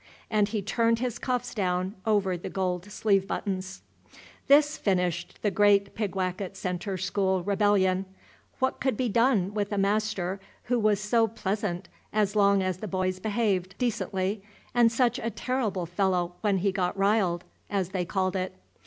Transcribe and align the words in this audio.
And 0.31 0.47
he 0.47 0.63
turned 0.63 0.97
his 0.97 1.19
cuffs 1.19 1.53
down 1.53 1.93
over 2.07 2.35
the 2.35 2.49
gold 2.49 2.91
sleeve 2.91 3.27
buttons. 3.27 3.83
This 4.47 4.75
finished 4.75 5.37
the 5.43 5.51
great 5.51 5.93
Pigwacket 5.93 6.55
Centre 6.57 6.97
School 6.97 7.43
rebellion. 7.43 8.07
What 8.57 8.79
could 8.79 8.97
be 8.97 9.09
done 9.09 9.53
with 9.53 9.71
a 9.71 9.77
master 9.77 10.39
who 10.63 10.79
was 10.79 10.99
so 10.99 11.27
pleasant 11.27 11.87
as 12.11 12.35
long 12.35 12.63
as 12.63 12.77
the 12.77 12.87
boys 12.87 13.19
behaved 13.19 13.75
decently, 13.77 14.41
and 14.73 14.91
such 14.91 15.19
a 15.19 15.29
terrible 15.29 15.85
fellow 15.85 16.33
when 16.41 16.57
he 16.57 16.71
got 16.71 16.97
"riled," 16.97 17.43
as 17.69 17.89
they 17.89 18.03
called 18.03 18.35
it? 18.35 18.55